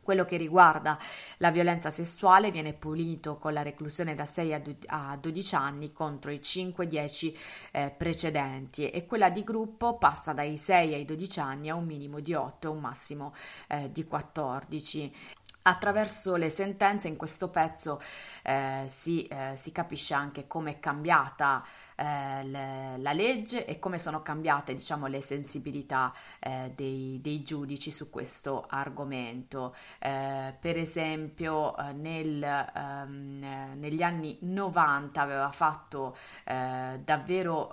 Quello 0.02 0.26
che 0.26 0.38
riguarda 0.38 0.98
la 1.38 1.52
violenza 1.52 1.92
sessuale 1.92 2.50
viene 2.50 2.74
punito 2.74 3.38
con 3.38 3.54
la 3.54 3.62
reclusione 3.62 4.16
da 4.16 4.26
6 4.26 4.82
a 4.88 5.16
12 5.16 5.56
anni 5.56 5.92
contro 5.92 6.32
i 6.32 6.40
5-10 6.40 7.36
eh, 7.72 7.94
precedenti 7.96 8.90
e 8.90 9.06
quella 9.06 9.30
di 9.30 9.44
gruppo 9.44 10.00
passa 10.00 10.34
dai 10.34 10.58
6 10.58 10.96
ai 10.96 11.06
12 11.06 11.40
anni 11.40 11.70
a 11.70 11.76
un 11.76 11.86
minimo 11.86 12.22
di 12.22 12.34
8 12.34 12.68
e 12.68 12.72
un 12.72 12.80
massimo 12.80 13.36
eh, 13.68 13.92
di 13.92 14.04
14. 14.06 15.14
Attraverso 15.62 16.38
le 16.38 16.50
sentenze 16.50 17.08
in 17.08 17.16
questo 17.16 17.50
pezzo 17.50 18.02
eh, 18.44 18.86
si, 18.88 19.28
eh, 19.28 19.52
si, 19.56 19.72
capisce 19.72 20.16
anche 20.16 20.48
come 20.48 20.72
è 20.72 20.80
cambiata 20.80 21.64
eh, 22.00 22.44
le, 22.46 22.98
la 22.98 23.12
legge 23.12 23.66
e 23.66 23.78
come 23.78 23.98
sono 23.98 24.22
cambiate 24.22 24.74
diciamo, 24.74 25.08
le 25.08 25.22
sensibilità 25.22 26.14
eh, 26.40 26.72
dei, 26.74 27.20
dei, 27.22 27.44
giudici 27.44 27.92
su 27.92 28.10
questo 28.10 28.66
argomento. 28.70 29.76
Eh, 30.00 30.56
per 30.58 30.78
esempio 30.78 31.76
eh, 31.78 31.92
nel, 31.92 32.42
ehm, 32.42 33.76
negli 33.78 34.02
anni 34.02 34.38
90 34.42 35.22
aveva 35.22 35.52
fatto 35.52 36.16
davvero 36.44 37.70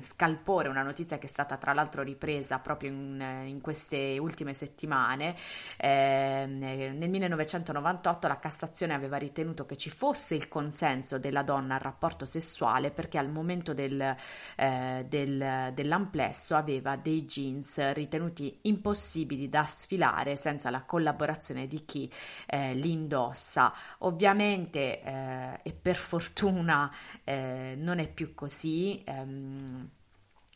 scalpore 0.00 0.68
una 0.68 0.82
notizia 0.82 1.18
che 1.18 1.26
è 1.26 1.28
stata 1.28 1.56
tra 1.56 1.72
l'altro 1.72 2.02
ripresa 2.02 2.58
proprio 2.58 2.90
in, 2.90 3.44
in 3.46 3.60
queste 3.60 4.18
ultime 4.18 4.54
settimane. 4.54 5.34
Ehm, 5.76 6.52
nel 6.58 7.08
1998 7.08 8.26
la 8.28 8.38
Cassazione 8.38 8.94
aveva 8.94 9.16
ritenuto 9.16 9.66
che 9.66 9.76
ci 9.76 9.90
fosse 9.90 10.34
il 10.34 10.48
consenso 10.48 11.18
della 11.18 11.42
donna 11.42 11.74
al 11.74 11.80
rapporto 11.80 12.26
sessuale 12.26 12.89
perché 12.90 13.18
al 13.18 13.30
momento 13.30 13.74
del, 13.74 14.14
eh, 14.56 15.06
del, 15.08 15.72
dell'amplesso 15.74 16.56
aveva 16.56 16.96
dei 16.96 17.24
jeans 17.24 17.92
ritenuti 17.92 18.58
impossibili 18.62 19.48
da 19.48 19.64
sfilare 19.64 20.36
senza 20.36 20.70
la 20.70 20.82
collaborazione 20.82 21.66
di 21.66 21.84
chi 21.84 22.10
eh, 22.46 22.74
li 22.74 22.90
indossa. 22.90 23.72
Ovviamente 23.98 25.02
eh, 25.02 25.60
e 25.62 25.72
per 25.72 25.96
fortuna 25.96 26.90
eh, 27.24 27.74
non 27.76 27.98
è 27.98 28.08
più 28.08 28.34
così. 28.34 29.02
Ehm, 29.04 29.90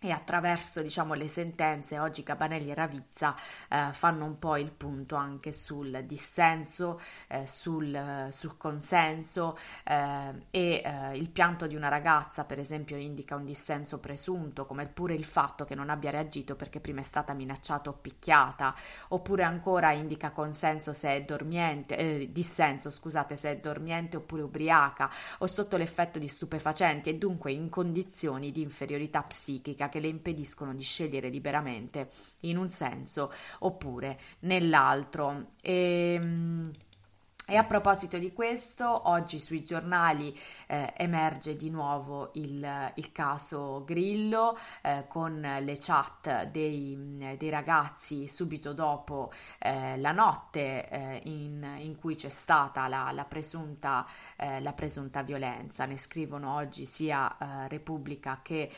e 0.04 0.10
attraverso 0.10 0.82
diciamo, 0.82 1.14
le 1.14 1.28
sentenze 1.28 1.98
oggi 1.98 2.22
Cabanelli 2.22 2.70
e 2.70 2.74
Ravizza 2.74 3.34
eh, 3.70 3.88
fanno 3.92 4.26
un 4.26 4.38
po' 4.38 4.58
il 4.58 4.70
punto 4.70 5.16
anche 5.16 5.54
sul 5.54 6.02
dissenso, 6.04 7.00
eh, 7.26 7.46
sul, 7.46 8.28
sul, 8.28 8.58
consenso 8.58 9.56
eh, 9.82 10.30
e 10.50 10.82
eh, 10.84 11.16
il 11.16 11.30
pianto 11.30 11.66
di 11.66 11.74
una 11.74 11.88
ragazza 11.88 12.44
per 12.44 12.58
esempio 12.58 12.98
indica 12.98 13.34
un 13.34 13.46
dissenso 13.46 13.98
presunto 13.98 14.66
come 14.66 14.86
pure 14.88 15.14
il 15.14 15.24
fatto 15.24 15.64
che 15.64 15.74
non 15.74 15.88
abbia 15.88 16.10
reagito 16.10 16.54
perché 16.54 16.80
prima 16.80 17.00
è 17.00 17.04
stata 17.04 17.32
minacciata 17.32 17.88
o 17.88 17.94
picchiata 17.94 18.74
oppure 19.08 19.42
ancora 19.42 19.92
indica 19.92 20.32
consenso 20.32 20.92
se 20.92 21.08
è 21.14 21.22
dormiente, 21.22 21.96
eh, 21.96 22.28
dissenso 22.30 22.90
scusate 22.90 23.36
se 23.36 23.52
è 23.52 23.56
dormiente 23.56 24.18
oppure 24.18 24.42
ubriaca 24.42 25.10
o 25.38 25.46
sotto 25.46 25.78
l'effetto 25.78 26.18
di 26.18 26.28
stupefacenti 26.28 27.08
e 27.08 27.14
dunque 27.14 27.52
in 27.52 27.70
condizioni 27.70 28.52
di 28.52 28.60
inferiorità 28.60 29.22
psichica 29.22 29.92
che 29.94 30.00
le 30.00 30.08
impediscono 30.08 30.74
di 30.74 30.82
scegliere 30.82 31.28
liberamente 31.28 32.10
in 32.40 32.56
un 32.56 32.68
senso 32.68 33.32
oppure 33.60 34.18
nell'altro. 34.40 35.50
E, 35.60 36.18
ehm, 36.20 36.70
e 37.46 37.56
a 37.56 37.64
proposito 37.64 38.16
di 38.16 38.32
questo, 38.32 39.10
oggi 39.10 39.38
sui 39.38 39.62
giornali 39.62 40.34
eh, 40.66 40.94
emerge 40.96 41.56
di 41.56 41.68
nuovo 41.68 42.30
il, 42.34 42.92
il 42.94 43.12
caso 43.12 43.84
Grillo 43.84 44.56
eh, 44.80 45.04
con 45.08 45.40
le 45.60 45.76
chat 45.78 46.44
dei, 46.44 47.36
dei 47.36 47.50
ragazzi 47.50 48.28
subito 48.28 48.72
dopo 48.72 49.30
eh, 49.58 49.98
la 49.98 50.12
notte 50.12 50.88
eh, 50.88 51.20
in, 51.24 51.76
in, 51.80 51.96
cui 51.96 52.14
c'è 52.14 52.30
stata 52.30 52.88
la, 52.88 53.10
la, 53.12 53.26
presunta, 53.26 54.06
eh, 54.36 54.62
la, 54.62 54.72
presunta, 54.72 55.20
violenza. 55.20 55.84
Ne 55.84 55.98
scrivono 55.98 56.54
oggi 56.54 56.86
sia 56.86 57.36
eh, 57.36 57.68
Repubblica 57.68 58.40
che 58.42 58.70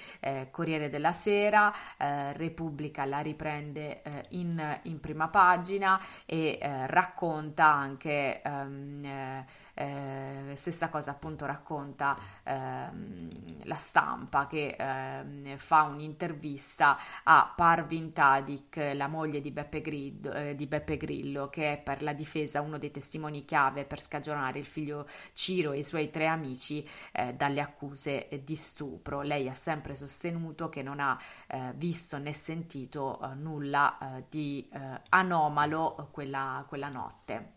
Corriere 0.51 0.89
della 0.89 1.13
Sera. 1.13 1.73
Repubblica 1.99 3.05
la 3.05 3.21
riprende 3.21 4.03
in, 4.31 4.81
in, 4.83 5.01
prima 5.01 5.29
pagina 5.29 6.01
e 6.25 6.59
racconta 6.87 7.67
anche 7.67 8.41
ehm, 8.63 9.05
eh, 9.05 9.45
eh, 9.75 10.57
stessa 10.57 10.89
cosa 10.89 11.11
appunto 11.11 11.45
racconta 11.45 12.17
ehm, 12.43 13.65
la 13.65 13.77
stampa 13.77 14.47
che 14.47 14.75
ehm, 14.79 15.57
fa 15.57 15.83
un'intervista 15.83 16.97
a 17.25 17.53
Parvin 17.55 18.13
Tadik, 18.13 18.93
la 18.95 19.07
moglie 19.09 19.41
di 19.41 19.51
Beppe, 19.51 19.83
Grillo, 19.83 20.33
eh, 20.33 20.55
di 20.55 20.67
Beppe 20.67 20.97
Grillo, 20.97 21.49
che 21.49 21.75
è 21.75 21.79
per 21.79 22.03
la 22.03 22.13
difesa 22.13 22.61
uno 22.61 22.79
dei 22.79 22.91
testimoni 22.91 23.45
chiave 23.45 23.85
per 23.85 24.01
scagionare 24.01 24.59
il 24.59 24.67
figlio 24.67 25.07
Ciro 25.35 25.73
e 25.73 25.79
i 25.79 25.85
suoi 25.85 26.11
tre 26.11 26.27
amici 26.27 26.87
eh, 27.13 27.35
dalle 27.35 27.61
accuse 27.61 28.29
di 28.43 28.57
stupro. 28.57 29.21
Lei 29.23 29.49
ha 29.49 29.55
sempre 29.55 29.95
sostenuto 29.95 30.69
che 30.69 30.83
non 30.83 31.01
ha 31.01 31.19
eh, 31.49 31.73
visto 31.75 32.19
né 32.19 32.33
sentito 32.33 33.21
eh, 33.21 33.35
nulla 33.35 34.25
di 34.29 34.69
anomalo 35.11 36.09
quella, 36.11 36.65
quella 36.69 36.89
notte. 36.89 37.56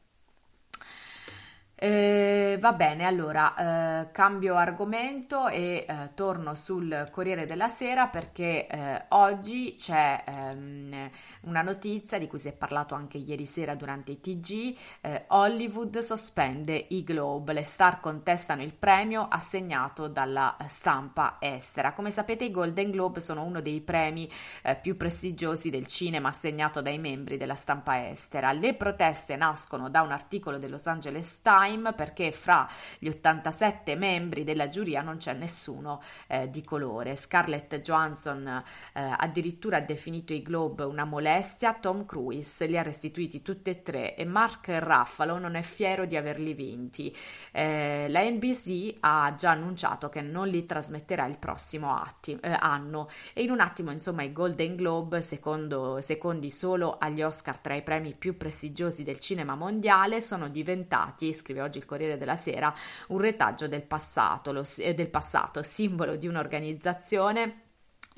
Eh, 1.81 2.57
va 2.59 2.73
bene, 2.73 3.05
allora 3.05 4.01
eh, 4.01 4.11
cambio 4.11 4.55
argomento 4.55 5.47
e 5.47 5.85
eh, 5.87 6.09
torno 6.13 6.53
sul 6.53 7.07
Corriere 7.09 7.45
della 7.45 7.69
Sera 7.69 8.07
perché 8.07 8.67
eh, 8.67 9.05
oggi 9.09 9.75
c'è 9.77 10.21
ehm, 10.25 11.09
una 11.43 11.61
notizia 11.61 12.17
di 12.17 12.27
cui 12.27 12.37
si 12.37 12.49
è 12.49 12.53
parlato 12.53 12.95
anche 12.95 13.17
ieri 13.17 13.45
sera 13.45 13.75
durante 13.75 14.11
i 14.11 14.19
TG. 14.19 14.77
Eh, 14.99 15.23
Hollywood 15.27 15.99
sospende 15.99 16.87
i 16.89 17.01
Globe, 17.05 17.53
le 17.53 17.63
star 17.63 18.01
contestano 18.01 18.61
il 18.61 18.73
premio 18.73 19.25
assegnato 19.29 20.09
dalla 20.09 20.57
stampa 20.67 21.37
estera. 21.39 21.93
Come 21.93 22.11
sapete 22.11 22.43
i 22.43 22.51
Golden 22.51 22.91
Globe 22.91 23.21
sono 23.21 23.43
uno 23.43 23.61
dei 23.61 23.79
premi 23.79 24.29
eh, 24.63 24.75
più 24.75 24.97
prestigiosi 24.97 25.69
del 25.69 25.87
cinema 25.87 26.27
assegnato 26.27 26.81
dai 26.81 26.97
membri 26.97 27.37
della 27.37 27.55
stampa 27.55 28.09
estera. 28.09 28.51
Le 28.51 28.73
proteste 28.73 29.37
nascono 29.37 29.89
da 29.89 30.01
un 30.01 30.11
articolo 30.11 30.57
dello 30.57 30.73
Los 30.73 30.85
Angeles 30.87 31.41
Times 31.41 31.67
Time 31.69 31.93
perché 31.93 32.31
fra 32.31 32.67
gli 32.97 33.07
87 33.07 33.95
membri 33.95 34.43
della 34.43 34.69
giuria 34.69 35.01
non 35.01 35.17
c'è 35.17 35.33
nessuno 35.33 36.01
eh, 36.27 36.49
di 36.49 36.63
colore. 36.63 37.15
Scarlett 37.15 37.75
Johansson 37.77 38.47
eh, 38.47 39.13
addirittura 39.17 39.77
ha 39.77 39.81
definito 39.81 40.33
i 40.33 40.41
Globe 40.41 40.83
una 40.83 41.05
molestia, 41.05 41.75
Tom 41.75 42.05
Cruise 42.05 42.65
li 42.65 42.77
ha 42.77 42.81
restituiti 42.81 43.41
tutti 43.41 43.69
e 43.69 43.81
tre 43.83 44.15
e 44.15 44.25
Mark 44.25 44.67
Ruffalo 44.69 45.37
non 45.37 45.55
è 45.55 45.61
fiero 45.61 46.05
di 46.05 46.15
averli 46.15 46.53
vinti. 46.53 47.15
Eh, 47.51 48.07
la 48.09 48.21
NBC 48.23 48.97
ha 49.01 49.35
già 49.37 49.51
annunciato 49.51 50.09
che 50.09 50.21
non 50.21 50.47
li 50.47 50.65
trasmetterà 50.65 51.25
il 51.25 51.37
prossimo 51.37 51.95
atti, 51.95 52.37
eh, 52.41 52.49
anno 52.59 53.09
e 53.33 53.43
in 53.43 53.51
un 53.51 53.59
attimo 53.59 53.91
insomma 53.91 54.23
i 54.23 54.33
Golden 54.33 54.75
Globe 54.75 55.21
secondo, 55.21 56.01
secondi 56.01 56.49
solo 56.49 56.97
agli 56.97 57.21
Oscar 57.21 57.59
tra 57.59 57.75
i 57.75 57.83
premi 57.83 58.15
più 58.15 58.37
prestigiosi 58.37 59.03
del 59.03 59.19
cinema 59.19 59.55
mondiale 59.55 60.21
sono 60.21 60.49
diventati, 60.49 61.33
scrive 61.33 61.58
scrive 61.59 61.61
oggi 61.61 61.77
il 61.77 61.85
Corriere 61.85 62.17
della 62.17 62.35
Sera, 62.35 62.73
un 63.09 63.19
retaggio 63.19 63.67
del 63.67 63.83
passato, 63.83 64.51
lo, 64.51 64.65
eh, 64.77 64.93
del 64.93 65.09
passato 65.09 65.61
simbolo 65.63 66.15
di 66.15 66.27
un'organizzazione 66.27 67.63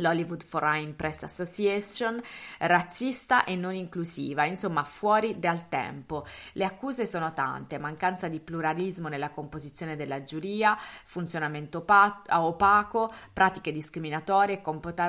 l'Hollywood 0.01 0.43
Foreign 0.43 0.91
Press 0.91 1.23
Association, 1.23 2.19
razzista 2.57 3.45
e 3.45 3.55
non 3.55 3.75
inclusiva, 3.75 4.45
insomma 4.45 4.83
fuori 4.83 5.39
dal 5.39 5.69
tempo. 5.69 6.25
Le 6.53 6.65
accuse 6.65 7.05
sono 7.05 7.31
tante, 7.33 7.77
mancanza 7.77 8.27
di 8.27 8.39
pluralismo 8.39 9.07
nella 9.07 9.29
composizione 9.29 9.95
della 9.95 10.23
giuria, 10.23 10.75
funzionamento 11.05 11.85
opaco, 12.29 13.13
pratiche 13.31 13.71
discriminatorie 13.71 14.61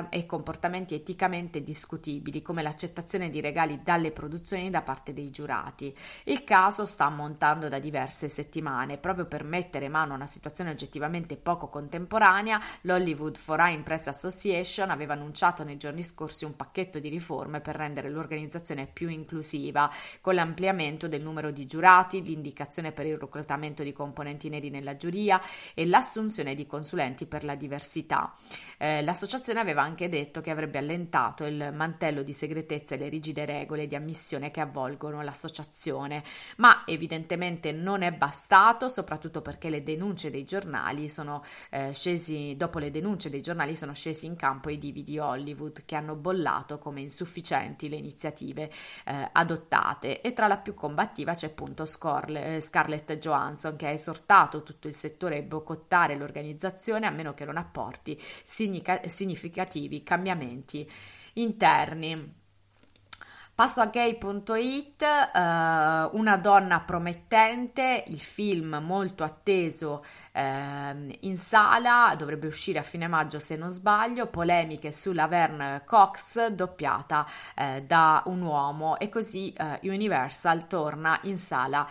e 0.09 0.25
comportamenti 0.25 0.93
eticamente 0.93 1.63
discutibili, 1.63 2.41
come 2.41 2.61
l'accettazione 2.61 3.29
di 3.29 3.41
regali 3.41 3.81
dalle 3.83 4.11
produzioni 4.11 4.69
da 4.69 4.81
parte 4.81 5.13
dei 5.13 5.31
giurati. 5.31 5.95
Il 6.25 6.43
caso 6.43 6.85
sta 6.85 7.09
montando 7.09 7.67
da 7.67 7.79
diverse 7.79 8.29
settimane, 8.29 8.97
proprio 8.97 9.25
per 9.25 9.43
mettere 9.43 9.89
mano 9.89 10.13
a 10.13 10.15
una 10.17 10.27
situazione 10.27 10.69
oggettivamente 10.69 11.35
poco 11.35 11.67
contemporanea, 11.67 12.61
l'Hollywood 12.81 13.37
Foreign 13.37 13.81
Press 13.81 14.07
Association 14.07 14.82
Association 14.83 14.89
aveva 14.89 15.13
annunciato 15.13 15.63
nei 15.63 15.77
giorni 15.77 16.03
scorsi 16.03 16.45
un 16.45 16.55
pacchetto 16.55 16.99
di 16.99 17.09
riforme 17.09 17.61
per 17.61 17.75
rendere 17.75 18.09
l'organizzazione 18.09 18.87
più 18.91 19.09
inclusiva, 19.09 19.89
con 20.21 20.35
l'ampliamento 20.35 21.07
del 21.07 21.21
numero 21.21 21.51
di 21.51 21.65
giurati, 21.65 22.21
l'indicazione 22.21 22.91
per 22.91 23.05
il 23.05 23.17
reclutamento 23.17 23.83
di 23.83 23.93
componenti 23.93 24.49
neri 24.49 24.69
nella 24.69 24.95
giuria 24.95 25.41
e 25.73 25.85
l'assunzione 25.85 26.55
di 26.55 26.65
consulenti 26.65 27.25
per 27.25 27.43
la 27.43 27.55
diversità. 27.55 28.33
Eh, 28.77 29.01
l'associazione 29.01 29.59
aveva 29.59 29.81
anche 29.81 30.09
detto 30.09 30.41
che 30.41 30.51
avrebbe 30.51 30.77
allentato 30.77 31.45
il 31.45 31.71
mantello 31.73 32.23
di 32.23 32.33
segretezza 32.33 32.95
e 32.95 32.97
le 32.97 33.09
rigide 33.09 33.45
regole 33.45 33.87
di 33.87 33.95
ammissione 33.95 34.51
che 34.51 34.61
avvolgono 34.61 35.21
l'associazione, 35.21 36.23
ma 36.57 36.83
evidentemente 36.85 37.71
non 37.71 38.01
è 38.01 38.11
bastato, 38.11 38.87
soprattutto 38.87 39.41
perché 39.41 39.69
le 39.69 39.83
denunce 39.83 40.29
dei 40.29 40.43
giornali 40.43 41.09
sono 41.09 41.43
eh, 41.69 41.93
scesi, 41.93 42.55
dopo 42.57 42.79
le 42.79 42.91
denunce 42.91 43.29
dei 43.29 43.41
giornali 43.41 43.75
sono 43.75 43.93
scesi 43.93 44.25
in 44.25 44.35
campo 44.35 44.62
i 44.71 44.77
divi 44.77 45.03
di 45.03 45.19
Hollywood 45.19 45.83
che 45.85 45.95
hanno 45.95 46.15
bollato 46.15 46.77
come 46.77 47.01
insufficienti 47.01 47.89
le 47.89 47.97
iniziative 47.97 48.69
eh, 49.05 49.29
adottate 49.31 50.21
e 50.21 50.33
tra 50.33 50.47
la 50.47 50.57
più 50.57 50.73
combattiva 50.73 51.33
c'è 51.33 51.47
appunto 51.47 51.85
Scorle, 51.85 52.55
eh, 52.55 52.61
Scarlett 52.61 53.13
Johansson 53.17 53.75
che 53.75 53.87
ha 53.87 53.91
esortato 53.91 54.63
tutto 54.63 54.87
il 54.87 54.93
settore 54.93 55.39
a 55.39 55.41
boicottare 55.41 56.15
l'organizzazione 56.15 57.05
a 57.05 57.11
meno 57.11 57.33
che 57.33 57.45
non 57.45 57.57
apporti 57.57 58.19
significativi 58.43 60.03
cambiamenti 60.03 60.89
interni. 61.33 62.41
Passo 63.55 63.81
a 63.81 63.85
gay.it, 63.85 65.03
uh, 65.03 66.17
Una 66.17 66.37
donna 66.37 66.79
promettente, 66.79 68.03
il 68.07 68.19
film 68.19 68.79
molto 68.81 69.23
atteso 69.23 70.03
uh, 70.33 70.39
in 70.39 71.35
sala, 71.35 72.15
dovrebbe 72.17 72.47
uscire 72.47 72.79
a 72.79 72.83
fine 72.83 73.07
maggio 73.07 73.37
se 73.37 73.55
non 73.55 73.69
sbaglio, 73.69 74.25
polemiche 74.25 74.91
sulla 74.91 75.27
Verne 75.27 75.83
Cox 75.85 76.47
doppiata 76.47 77.27
uh, 77.55 77.85
da 77.85 78.23
un 78.25 78.41
uomo 78.41 78.97
e 78.97 79.07
così 79.09 79.53
Universal 79.83 80.65
torna 80.65 81.19
in 81.23 81.37
sala 81.37 81.87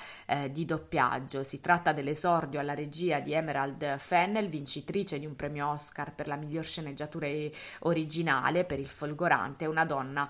di 0.50 0.64
doppiaggio. 0.64 1.45
Si 1.45 1.61
tratta 1.61 1.92
dell'esordio 1.92 2.59
alla 2.59 2.75
regia 2.75 3.21
di 3.21 3.35
Emerald 3.35 3.99
Fennel, 3.99 4.49
vincitrice 4.49 5.21
di 5.21 5.26
un 5.26 5.37
premio 5.37 5.69
Oscar 5.69 6.12
per 6.12 6.26
la 6.26 6.35
miglior 6.37 6.64
sceneggiatura 6.64 7.28
originale 7.81 8.64
per 8.64 8.81
il 8.81 8.88
folgorante, 8.88 9.66
una 9.66 9.85
donna 9.85 10.28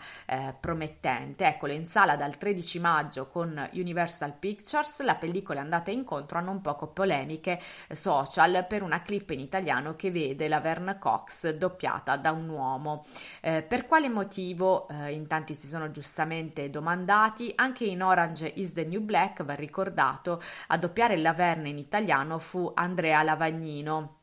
promettente 0.60 1.21
recente, 1.22 1.46
eccolo 1.46 1.72
in 1.72 1.84
sala 1.84 2.16
dal 2.16 2.36
13 2.36 2.80
maggio 2.80 3.28
con 3.28 3.70
Universal 3.72 4.34
Pictures, 4.34 5.02
la 5.02 5.14
pellicola 5.14 5.60
è 5.60 5.62
andata 5.62 5.90
incontro 5.90 6.38
a 6.38 6.40
non 6.40 6.60
poco 6.60 6.88
polemiche 6.88 7.60
social 7.90 8.66
per 8.66 8.82
una 8.82 9.02
clip 9.02 9.30
in 9.30 9.40
italiano 9.40 9.94
che 9.94 10.10
vede 10.10 10.48
la 10.48 10.60
Verne 10.60 10.98
Cox 10.98 11.50
doppiata 11.54 12.16
da 12.16 12.32
un 12.32 12.48
uomo. 12.48 13.04
Eh, 13.40 13.62
per 13.62 13.86
quale 13.86 14.08
motivo? 14.08 14.88
Eh, 14.88 15.12
in 15.12 15.26
tanti 15.26 15.54
si 15.54 15.66
sono 15.66 15.90
giustamente 15.90 16.68
domandati, 16.70 17.52
anche 17.54 17.84
in 17.84 18.02
Orange 18.02 18.52
is 18.56 18.72
the 18.72 18.84
New 18.84 19.00
Black 19.00 19.44
va 19.44 19.54
ricordato 19.54 20.42
a 20.68 20.76
doppiare 20.76 21.16
la 21.16 21.32
Verne 21.32 21.68
in 21.68 21.78
italiano 21.78 22.38
fu 22.38 22.70
Andrea 22.74 23.22
Lavagnino 23.22 24.21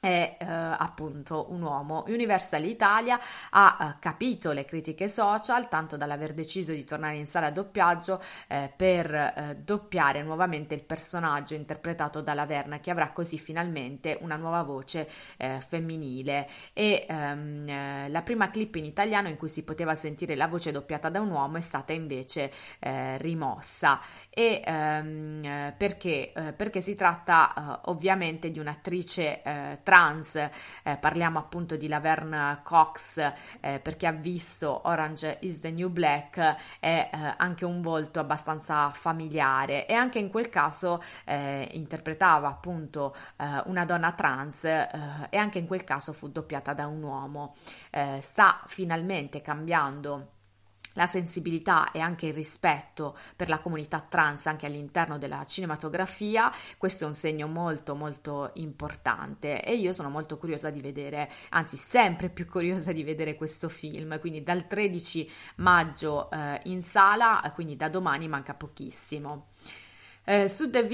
è 0.00 0.38
eh, 0.40 0.46
appunto 0.46 1.46
un 1.50 1.60
uomo. 1.60 2.04
Universal 2.08 2.64
Italia 2.64 3.20
ha 3.50 3.76
eh, 3.80 3.98
capito 4.00 4.52
le 4.52 4.64
critiche 4.64 5.08
social, 5.08 5.68
tanto 5.68 5.98
dall'aver 5.98 6.32
deciso 6.32 6.72
di 6.72 6.84
tornare 6.84 7.18
in 7.18 7.26
sala 7.26 7.48
a 7.48 7.50
doppiaggio 7.50 8.20
eh, 8.48 8.72
per 8.74 9.14
eh, 9.14 9.60
doppiare 9.62 10.22
nuovamente 10.22 10.74
il 10.74 10.82
personaggio 10.82 11.54
interpretato 11.54 12.22
da 12.22 12.32
Laverna, 12.32 12.80
che 12.80 12.90
avrà 12.90 13.12
così 13.12 13.36
finalmente 13.36 14.16
una 14.22 14.36
nuova 14.36 14.62
voce 14.62 15.06
eh, 15.36 15.60
femminile. 15.60 16.48
E 16.72 17.04
ehm, 17.06 17.68
eh, 17.68 18.08
la 18.08 18.22
prima 18.22 18.50
clip 18.50 18.76
in 18.76 18.86
italiano 18.86 19.28
in 19.28 19.36
cui 19.36 19.50
si 19.50 19.64
poteva 19.64 19.94
sentire 19.94 20.34
la 20.34 20.46
voce 20.46 20.72
doppiata 20.72 21.10
da 21.10 21.20
un 21.20 21.30
uomo 21.30 21.58
è 21.58 21.60
stata 21.60 21.92
invece 21.92 22.50
rimossa. 22.80 24.00
E 24.30 24.62
ehm, 24.64 25.74
perché? 25.76 26.32
perché 26.56 26.80
si 26.80 26.94
tratta 26.94 27.80
ovviamente 27.84 28.50
di 28.50 28.58
un'attrice 28.58 29.42
trans, 29.90 30.36
eh, 30.36 30.50
parliamo 31.00 31.40
appunto 31.40 31.74
di 31.74 31.88
Laverne 31.88 32.60
Cox 32.62 33.18
eh, 33.58 33.80
perché 33.80 34.06
ha 34.06 34.12
visto 34.12 34.82
Orange 34.84 35.38
is 35.40 35.58
the 35.58 35.72
New 35.72 35.88
Black, 35.88 36.38
è 36.78 37.10
eh, 37.12 37.34
anche 37.36 37.64
un 37.64 37.82
volto 37.82 38.20
abbastanza 38.20 38.90
familiare 38.90 39.88
e 39.88 39.94
anche 39.94 40.20
in 40.20 40.30
quel 40.30 40.48
caso 40.48 41.02
eh, 41.24 41.68
interpretava 41.72 42.46
appunto 42.46 43.16
eh, 43.36 43.62
una 43.64 43.84
donna 43.84 44.12
trans 44.12 44.62
eh, 44.62 44.88
e 45.28 45.36
anche 45.36 45.58
in 45.58 45.66
quel 45.66 45.82
caso 45.82 46.12
fu 46.12 46.28
doppiata 46.28 46.72
da 46.72 46.86
un 46.86 47.02
uomo. 47.02 47.54
sta 48.20 48.62
finalmente 48.66 49.42
cambiando 49.42 50.38
la 50.94 51.06
sensibilità 51.06 51.90
e 51.92 52.00
anche 52.00 52.26
il 52.26 52.34
rispetto 52.34 53.16
per 53.36 53.48
la 53.48 53.58
comunità 53.58 54.00
trans 54.00 54.46
anche 54.46 54.66
all'interno 54.66 55.18
della 55.18 55.44
cinematografia, 55.44 56.52
questo 56.78 57.04
è 57.04 57.06
un 57.06 57.14
segno 57.14 57.46
molto 57.46 57.94
molto 57.94 58.50
importante 58.54 59.62
e 59.62 59.76
io 59.76 59.92
sono 59.92 60.10
molto 60.10 60.38
curiosa 60.38 60.70
di 60.70 60.80
vedere, 60.80 61.30
anzi 61.50 61.76
sempre 61.76 62.28
più 62.28 62.46
curiosa 62.46 62.92
di 62.92 63.04
vedere 63.04 63.34
questo 63.34 63.68
film, 63.68 64.18
quindi 64.20 64.42
dal 64.42 64.66
13 64.66 65.30
maggio 65.56 66.30
eh, 66.30 66.60
in 66.64 66.82
sala, 66.82 67.50
quindi 67.54 67.76
da 67.76 67.88
domani 67.88 68.28
manca 68.28 68.54
pochissimo. 68.54 69.48
Eh, 70.32 70.48
su 70.48 70.70
The 70.70 70.86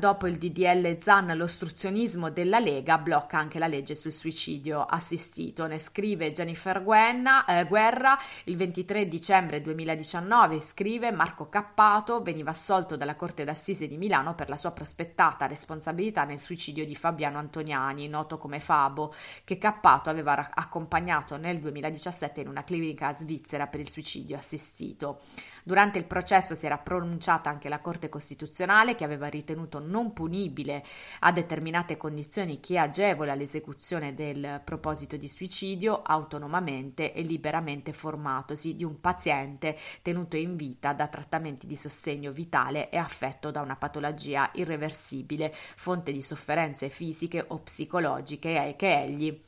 dopo 0.00 0.26
il 0.26 0.36
DDL 0.36 0.98
Zan, 0.98 1.28
l'ostruzionismo 1.36 2.28
della 2.28 2.58
Lega 2.58 2.98
blocca 2.98 3.38
anche 3.38 3.60
la 3.60 3.68
legge 3.68 3.94
sul 3.94 4.12
suicidio 4.12 4.84
assistito. 4.84 5.68
Ne 5.68 5.78
scrive 5.78 6.32
Jennifer 6.32 6.82
Guenna, 6.82 7.44
eh, 7.44 7.66
Guerra 7.66 8.18
il 8.46 8.56
23 8.56 9.06
dicembre 9.06 9.60
2019. 9.60 10.60
Scrive 10.60 11.12
Marco 11.12 11.48
Cappato 11.48 12.20
veniva 12.20 12.50
assolto 12.50 12.96
dalla 12.96 13.14
Corte 13.14 13.44
d'Assise 13.44 13.86
di 13.86 13.96
Milano 13.96 14.34
per 14.34 14.48
la 14.48 14.56
sua 14.56 14.72
prospettata 14.72 15.46
responsabilità 15.46 16.24
nel 16.24 16.40
suicidio 16.40 16.84
di 16.84 16.96
Fabiano 16.96 17.38
Antoniani, 17.38 18.08
noto 18.08 18.38
come 18.38 18.58
Fabo, 18.58 19.14
che 19.44 19.56
Cappato 19.56 20.10
aveva 20.10 20.34
ra- 20.34 20.50
accompagnato 20.52 21.36
nel 21.36 21.60
2017 21.60 22.40
in 22.40 22.48
una 22.48 22.64
clinica 22.64 23.14
svizzera 23.14 23.68
per 23.68 23.78
il 23.78 23.88
suicidio 23.88 24.36
assistito. 24.36 25.20
Durante 25.62 25.98
il 25.98 26.06
processo 26.06 26.56
si 26.56 26.66
era 26.66 26.78
pronunciata 26.78 27.50
anche 27.50 27.68
la 27.68 27.78
Corte 27.78 28.08
Costituzionale 28.08 28.46
che 28.94 29.04
aveva 29.04 29.28
ritenuto 29.28 29.78
non 29.78 30.12
punibile 30.12 30.84
a 31.20 31.32
determinate 31.32 31.96
condizioni 31.96 32.60
chi 32.60 32.78
agevola 32.78 33.34
l'esecuzione 33.34 34.14
del 34.14 34.60
proposito 34.64 35.16
di 35.16 35.28
suicidio 35.28 36.02
autonomamente 36.02 37.12
e 37.12 37.22
liberamente 37.22 37.92
formatosi 37.92 38.74
di 38.74 38.84
un 38.84 39.00
paziente 39.00 39.76
tenuto 40.02 40.36
in 40.36 40.56
vita 40.56 40.92
da 40.92 41.08
trattamenti 41.08 41.66
di 41.66 41.76
sostegno 41.76 42.32
vitale 42.32 42.90
e 42.90 42.96
affetto 42.96 43.50
da 43.50 43.60
una 43.60 43.76
patologia 43.76 44.50
irreversibile, 44.54 45.52
fonte 45.52 46.12
di 46.12 46.22
sofferenze 46.22 46.88
fisiche 46.88 47.44
o 47.46 47.58
psicologiche 47.58 48.74
che 48.76 49.02
egli 49.02 49.47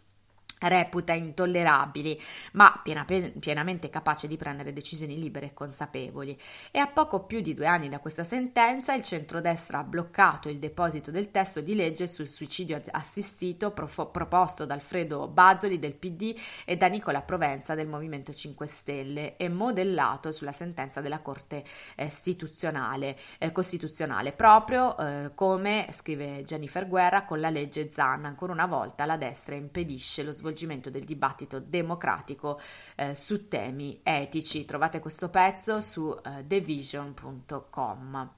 reputa 0.60 1.12
intollerabili, 1.12 2.20
ma 2.52 2.78
piena, 2.82 3.04
pienamente 3.04 3.88
capace 3.88 4.28
di 4.28 4.36
prendere 4.36 4.72
decisioni 4.72 5.18
libere 5.18 5.46
e 5.46 5.54
consapevoli. 5.54 6.38
E 6.70 6.78
a 6.78 6.86
poco 6.86 7.24
più 7.24 7.40
di 7.40 7.54
due 7.54 7.66
anni 7.66 7.88
da 7.88 8.00
questa 8.00 8.24
sentenza, 8.24 8.94
il 8.94 9.02
centrodestra 9.02 9.78
ha 9.78 9.84
bloccato 9.84 10.48
il 10.48 10.58
deposito 10.58 11.10
del 11.10 11.30
testo 11.30 11.60
di 11.60 11.74
legge 11.74 12.06
sul 12.06 12.28
suicidio 12.28 12.80
assistito 12.90 13.70
profo- 13.70 14.10
proposto 14.10 14.66
da 14.66 14.74
Alfredo 14.74 15.28
Bazzoli 15.28 15.78
del 15.78 15.94
PD 15.94 16.36
e 16.64 16.76
da 16.76 16.88
Nicola 16.88 17.22
Provenza 17.22 17.74
del 17.74 17.88
Movimento 17.88 18.32
5 18.32 18.66
Stelle 18.66 19.36
e 19.36 19.48
modellato 19.48 20.32
sulla 20.32 20.52
sentenza 20.52 21.00
della 21.00 21.20
Corte 21.20 21.64
eh, 21.96 22.04
istituzionale, 22.04 23.16
eh, 23.38 23.52
Costituzionale, 23.52 24.32
proprio 24.32 24.96
eh, 24.96 25.30
come 25.34 25.88
scrive 25.92 26.42
Jennifer 26.44 26.86
Guerra 26.86 27.24
con 27.24 27.40
la 27.40 27.50
legge 27.50 27.90
Zan. 27.90 28.24
Ancora 28.24 28.52
una 28.52 28.66
volta 28.66 29.04
la 29.04 29.16
destra 29.16 29.54
impedisce 29.54 30.22
lo 30.22 30.32
svolgimento 30.32 30.49
svolgimento 30.50 30.90
del 30.90 31.04
dibattito 31.04 31.60
democratico 31.60 32.60
eh, 32.96 33.14
su 33.14 33.48
temi 33.48 34.00
etici. 34.02 34.64
Trovate 34.64 35.00
questo 35.00 35.28
pezzo 35.28 35.80
su 35.80 36.16
eh, 36.22 36.44
thevision.com. 36.46 38.30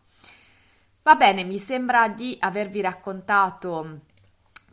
Va 1.04 1.14
bene, 1.16 1.42
mi 1.44 1.58
sembra 1.58 2.08
di 2.08 2.36
avervi 2.38 2.80
raccontato 2.80 4.02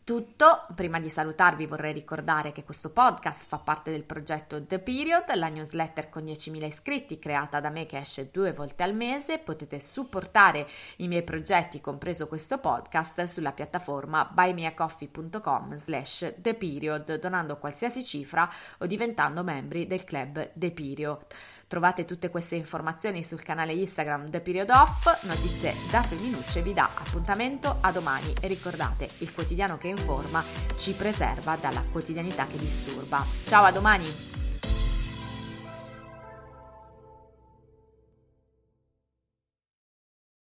tutto. 0.10 0.66
Prima 0.74 1.00
di 1.00 1.08
salutarvi 1.08 1.68
vorrei 1.68 1.94
ricordare 1.94 2.52
che 2.52 2.64
questo 2.64 2.90
podcast 2.90 3.46
fa 3.46 3.60
parte 3.60 3.92
del 3.92 4.06
progetto 4.06 4.60
The 4.66 4.80
Period, 4.80 5.32
la 5.36 5.50
newsletter 5.50 6.10
con 6.10 6.24
10.000 6.24 6.64
iscritti 6.64 7.20
creata 7.20 7.60
da 7.60 7.70
me 7.70 7.86
che 7.86 8.00
esce 8.00 8.32
due 8.32 8.52
volte 8.52 8.82
al 8.82 8.96
mese. 8.96 9.38
Potete 9.38 9.80
supportare 9.80 10.68
i 10.98 11.08
miei 11.08 11.22
progetti, 11.22 11.80
compreso 11.80 12.28
questo 12.28 12.58
podcast, 12.58 13.26
sulla 13.26 13.52
piattaforma 13.52 14.28
buymeacoffee.com 14.34 15.76
slash 15.76 16.34
The 16.40 16.56
Period, 16.56 17.20
donando 17.20 17.58
qualsiasi 17.58 18.04
cifra 18.04 18.50
o 18.80 18.88
diventando 18.88 19.44
membri 19.44 19.86
del 19.86 20.06
club 20.06 20.54
The 20.56 20.72
Period. 20.72 21.26
Trovate 21.70 22.04
tutte 22.04 22.32
queste 22.32 22.56
informazioni 22.56 23.24
sul 23.24 23.44
canale 23.44 23.74
Instagram 23.74 24.32
The 24.32 24.40
Period 24.40 24.72
Off. 24.72 25.24
Notizie 25.28 25.76
da 25.92 26.02
Femminucce 26.02 26.64
vi 26.64 26.74
dà 26.74 26.90
appuntamento 26.96 27.78
a 27.82 27.92
domani 27.92 28.34
e 28.42 28.48
ricordate, 28.48 29.08
il 29.20 29.32
quotidiano 29.32 29.78
che 29.78 29.90
informa 29.90 30.44
ci 30.76 30.94
preserva 30.94 31.56
dalla 31.58 31.84
quotidianità 31.92 32.48
che 32.48 32.58
disturba. 32.58 33.24
Ciao, 33.46 33.66
a 33.66 33.72
domani! 33.72 34.08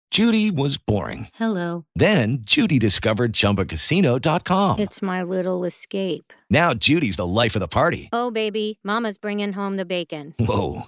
Judy 0.09 0.49
was 0.49 0.77
boring. 0.77 1.27
Hello. 1.35 1.85
Then 1.95 2.39
Judy 2.41 2.79
discovered 2.79 3.31
chumbacasino.com. 3.33 4.79
It's 4.79 5.01
my 5.01 5.23
little 5.23 5.63
escape. 5.65 6.33
Now 6.49 6.73
Judy's 6.73 7.15
the 7.15 7.25
life 7.25 7.55
of 7.55 7.61
the 7.61 7.69
party. 7.69 8.09
Oh, 8.11 8.29
baby, 8.29 8.79
Mama's 8.83 9.17
bringing 9.17 9.53
home 9.53 9.77
the 9.77 9.85
bacon. 9.85 10.33
Whoa. 10.37 10.87